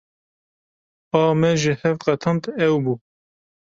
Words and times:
A 1.19 1.21
me 1.39 1.49
ji 1.61 1.71
hev 1.81 1.97
qetand 2.05 2.43
ew 2.67 2.75
bû. 2.83 2.93